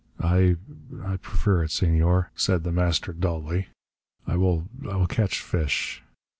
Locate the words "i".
0.19-0.55, 4.25-4.33, 4.33-4.37